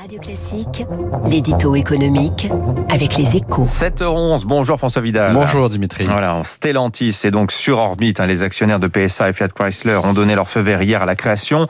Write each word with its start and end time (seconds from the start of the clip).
Radio 0.00 0.18
Classique, 0.18 0.84
l'édito 1.26 1.76
économique 1.76 2.50
avec 2.88 3.16
les 3.16 3.36
échos. 3.36 3.64
7h11, 3.64 4.44
bonjour 4.44 4.76
François 4.76 5.00
Vidal. 5.00 5.32
Bonjour 5.32 5.68
Dimitri. 5.68 6.04
Voilà, 6.04 6.40
Stellantis 6.42 7.20
est 7.24 7.30
donc 7.30 7.52
sur 7.52 7.78
orbite. 7.78 8.18
Hein, 8.18 8.26
les 8.26 8.42
actionnaires 8.42 8.80
de 8.80 8.88
PSA 8.88 9.28
et 9.28 9.32
Fiat 9.32 9.48
Chrysler 9.48 10.00
ont 10.02 10.12
donné 10.12 10.34
leur 10.34 10.48
feu 10.48 10.60
vert 10.60 10.82
hier 10.82 11.02
à 11.02 11.06
la 11.06 11.14
création 11.14 11.66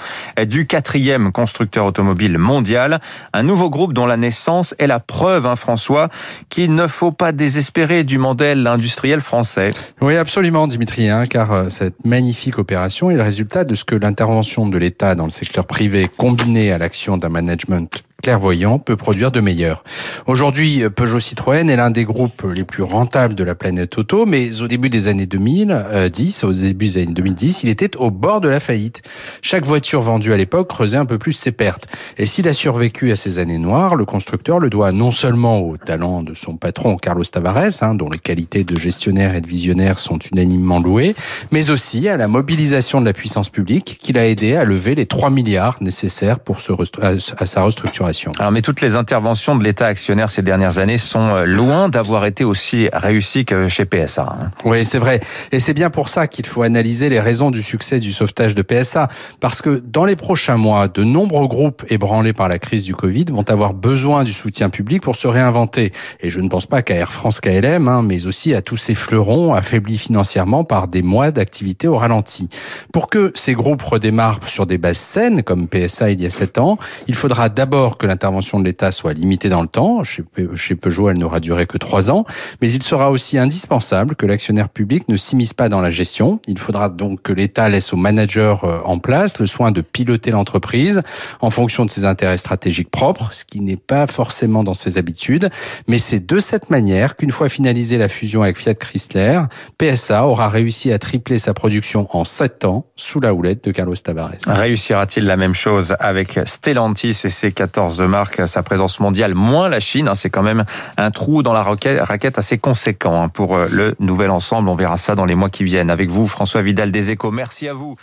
du 0.47 0.67
quatrième 0.67 1.33
constructeur 1.33 1.85
automobile 1.85 2.39
mondial. 2.39 3.01
Un 3.35 3.43
nouveau 3.43 3.69
groupe 3.69 3.93
dont 3.93 4.07
la 4.07 4.17
naissance 4.17 4.75
est 4.79 4.87
la 4.87 5.01
preuve, 5.01 5.45
hein, 5.45 5.57
François, 5.57 6.09
qu'il 6.49 6.75
ne 6.75 6.87
faut 6.87 7.13
pas 7.13 7.33
désespérer 7.33 8.05
du 8.05 8.17
modèle 8.17 8.67
industriel 8.67 9.21
français. 9.21 9.73
Oui, 10.01 10.17
absolument 10.17 10.67
Dimitri, 10.67 11.11
hein, 11.11 11.27
car 11.27 11.53
euh, 11.53 11.69
cette 11.69 12.05
magnifique 12.05 12.59
opération 12.59 13.11
est 13.11 13.17
le 13.17 13.23
résultat 13.23 13.65
de 13.65 13.75
ce 13.75 13.85
que 13.85 13.95
l'intervention 13.95 14.67
de 14.67 14.79
l'État 14.79 15.15
dans 15.15 15.25
le 15.25 15.31
secteur 15.31 15.67
privé 15.67 16.09
combinée 16.17 16.73
à 16.73 16.79
l'action 16.79 17.19
d'un 17.19 17.29
management 17.29 18.03
clairvoyant 18.25 18.79
peut 18.79 18.97
produire 18.97 19.31
de 19.31 19.41
meilleur. 19.41 19.85
Aujourd'hui, 20.27 20.83
Peugeot 20.89 21.21
Citroën 21.21 21.69
est 21.69 21.77
l'un 21.77 21.91
des 21.91 22.07
groupes 22.07 22.43
les 22.55 22.65
plus 22.65 22.83
rentables 22.83 23.35
de 23.35 23.45
la 23.45 23.55
planète 23.55 23.99
auto, 23.99 24.25
mais 24.25 24.63
au 24.63 24.67
début 24.67 24.89
des 24.89 25.09
années 25.09 25.27
2010, 25.27 26.45
au 26.45 26.53
début 26.55 26.87
des 26.87 27.03
années 27.03 27.13
2010, 27.13 27.65
il 27.65 27.69
était 27.69 27.99
au 27.99 28.11
bord 28.11 28.41
de 28.41 28.49
la 28.49 28.61
faillite. 28.61 29.03
Chaque 29.43 29.67
voiture 29.67 30.01
vendue 30.01 30.33
à 30.33 30.39
l'époque 30.39 30.71
creusait 30.71 30.97
un 30.97 31.05
peu 31.05 31.19
plus 31.19 31.33
ses 31.33 31.53
pertes. 31.53 31.87
Et 32.17 32.25
s'il 32.25 32.49
a 32.49 32.55
survécu 32.55 33.13
à 33.13 33.17
ces 33.17 33.39
années 33.39 33.59
noires, 33.59 33.95
le 33.95 34.07
constructeur 34.07 34.59
le 34.59 34.71
doit 34.71 34.93
non 34.93 35.11
seulement 35.11 35.61
au 35.61 35.77
talent 35.77 36.23
de 36.23 36.33
son 36.33 36.57
patron 36.57 36.97
Carlos 36.97 37.25
Tavares, 37.25 37.83
hein, 37.83 37.95
dont 37.95 38.09
les 38.09 38.19
qualités 38.19 38.65
de 38.65 38.79
gestionnaire 38.79 39.35
et 39.35 39.43
de 39.43 39.49
visionnaire 39.49 39.99
sont 39.99 40.19
unanimement 40.33 40.81
louées, 40.81 41.15
mais 41.51 41.69
aussi 41.69 42.09
à 42.09 42.17
la 42.17 42.27
mobilisation 42.27 43.03
de 43.03 43.05
la 43.05 43.13
puissance 43.13 43.51
publique 43.51 43.99
qui 44.01 44.15
l'a 44.15 44.27
aidé 44.27 44.57
à 44.57 44.65
lever 44.65 44.95
les 44.95 45.05
3 45.05 45.29
milliards 45.29 45.77
nécessaires 45.83 46.41
pour 46.41 46.61
se 46.61 46.73
à 46.73 47.47
sa 47.47 47.63
restructuration. 47.63 48.14
Alors, 48.39 48.53
mais 48.53 48.63
toutes 48.63 48.81
les 48.81 48.95
interventions 48.95 49.57
de 49.57 49.65
l'État 49.65 49.87
actionnaire 49.87 50.31
ces 50.31 50.43
dernières 50.43 50.79
années 50.79 50.99
sont 50.99 51.29
euh, 51.29 51.45
loin 51.45 51.89
d'avoir 51.89 52.27
été 52.27 52.45
aussi 52.45 52.89
réussies 52.93 53.45
que 53.45 53.69
chez 53.69 53.85
PSA. 53.85 54.37
Hein. 54.41 54.51
Oui, 54.65 54.85
c'est 54.85 54.99
vrai. 54.99 55.21
Et 55.53 55.61
c'est 55.61 55.75
bien 55.75 55.91
pour 55.91 56.09
ça 56.09 56.27
qu'il 56.27 56.47
faut 56.47 56.63
analyser 56.63 57.09
les 57.09 57.21
raisons 57.21 57.51
du 57.51 57.63
succès 57.63 58.01
du 58.01 58.13
sauvetage 58.13 58.55
de 58.55 58.63
PSA. 58.63 59.09
Parce 59.41 59.63
que 59.63 59.83
dans 59.85 60.05
les 60.05 60.17
prochains 60.17 60.57
mois, 60.57 60.89
de 60.89 61.05
nombreux 61.05 61.47
groupes 61.47 61.85
ébranlés 61.89 62.33
par 62.33 62.49
la 62.49 62.59
crise 62.59 62.85
du 62.85 62.95
Covid 62.95 63.27
vont 63.31 63.49
avoir 63.51 63.75
besoin 63.75 64.25
du 64.25 64.33
soutien 64.33 64.71
public 64.71 65.03
pour 65.03 65.17
se 65.17 65.27
réinventer. 65.27 65.93
Et 66.21 66.31
je 66.31 66.41
ne 66.41 66.49
pense 66.49 66.67
pas 66.67 66.83
qu'à 66.83 66.95
Air 66.95 67.13
France 67.13 67.41
KLM, 67.41 67.89
hein, 67.89 68.03
mais 68.03 68.27
aussi 68.27 68.55
à 68.55 68.63
tous 68.63 68.77
ces 68.77 68.95
fleurons 68.95 69.55
affaiblis 69.55 69.99
financièrement 69.99 70.65
par 70.65 70.89
des 70.89 71.03
mois 71.03 71.31
d'activité 71.31 71.89
au 71.89 71.97
ralenti. 71.97 72.49
Pour 72.93 73.09
que 73.09 73.33
ces 73.35 73.55
groupes 73.55 73.83
redémarrent 73.83 74.41
sur 74.47 74.67
des 74.67 74.79
bases 74.79 74.99
saines, 74.99 75.43
comme 75.43 75.69
PSA 75.69 76.11
il 76.11 76.21
y 76.21 76.27
a 76.27 76.31
sept 76.31 76.59
ans, 76.59 76.79
il 77.09 77.15
faudra 77.15 77.49
d'abord 77.49 77.99
que 77.99 78.04
que 78.05 78.09
l'intervention 78.09 78.61
de 78.61 78.65
l'État 78.67 78.93
soit 78.93 79.15
limitée 79.15 79.49
dans 79.49 79.63
le 79.63 79.67
temps. 79.67 80.03
Chez 80.05 80.75
Peugeot, 80.75 81.09
elle 81.09 81.19
n'aura 81.19 81.41
duré 81.41 81.67
que 81.67 81.79
trois 81.79 82.11
ans. 82.11 82.27
Mais 82.61 82.71
il 82.71 82.83
sera 82.83 83.11
aussi 83.11 83.39
indispensable 83.39 84.15
que 84.15 84.27
l'actionnaire 84.27 84.69
public 84.69 85.09
ne 85.09 85.17
s'immisce 85.17 85.55
pas 85.55 85.71
dans 85.71 85.81
la 85.81 85.91
gestion. 85.91 86.39
Il 86.47 86.59
faudra 86.59 86.91
donc 86.91 87.23
que 87.23 87.33
l'État 87.33 87.71
laisse 87.71 87.95
aux 87.95 87.97
managers 87.97 88.57
euh, 88.63 88.81
en 88.85 88.99
place 88.99 89.39
le 89.39 89.47
soin 89.47 89.71
de 89.71 89.81
piloter 89.81 90.33
l'entreprise 90.33 91.01
en 91.41 91.49
fonction 91.49 91.87
de 91.87 91.91
ses 91.91 92.05
intérêts 92.05 92.37
stratégiques 92.37 92.91
propres, 92.91 93.31
ce 93.33 93.47
qui 93.47 93.63
n'est 93.63 93.79
pas 93.79 94.07
forcément 94.07 94.65
dans 94.65 94.75
ses 94.75 94.99
habitudes. 94.99 95.49
Mais 95.89 95.97
c'est 95.97 96.27
de 96.27 96.39
cette 96.41 96.69
manière 96.69 97.17
qu'une 97.17 97.31
fois 97.31 97.49
finalisée 97.49 97.97
la 97.97 98.09
fusion 98.09 98.43
avec 98.43 98.59
Fiat 98.59 98.75
Chrysler, 98.75 99.41
PSA 99.79 100.27
aura 100.27 100.51
réussi 100.51 100.93
à 100.93 100.99
tripler 100.99 101.39
sa 101.39 101.55
production 101.55 102.07
en 102.11 102.27
sept 102.27 102.67
ans 102.67 102.85
sous 102.97 103.21
la 103.21 103.33
houlette 103.33 103.65
de 103.65 103.71
Carlos 103.71 103.95
Tavares. 103.97 104.35
Réussira-t-il 104.47 105.25
la 105.25 105.39
même 105.39 105.55
chose 105.55 105.97
avec 106.01 106.39
Stellantis 106.45 107.23
et 107.25 107.31
ses 107.31 107.51
14 107.51 107.94
de 107.97 108.07
marque 108.07 108.47
sa 108.47 108.63
présence 108.63 109.01
mondiale, 109.01 109.35
moins 109.35 109.69
la 109.69 109.81
Chine. 109.81 110.09
Hein, 110.09 110.15
c'est 110.15 110.31
quand 110.31 110.43
même 110.43 110.65
un 110.97 111.11
trou 111.11 111.43
dans 111.43 111.53
la 111.53 111.63
raquette 111.63 112.39
assez 112.39 112.59
conséquent 112.59 113.23
hein, 113.23 113.29
pour 113.29 113.57
euh, 113.57 113.67
le 113.71 113.95
nouvel 113.99 114.31
ensemble. 114.31 114.69
On 114.69 114.77
verra 114.77 114.97
ça 114.97 115.15
dans 115.15 115.25
les 115.25 115.35
mois 115.35 115.51
qui 115.51 115.65
viennent. 115.65 115.91
Avec 115.91 116.11
vous, 116.11 116.27
François 116.27 116.63
Vidal 116.63 116.91
des 116.91 117.11
Échos. 117.11 117.31
Merci 117.31 117.69
à 117.69 117.75
vous. 117.75 117.97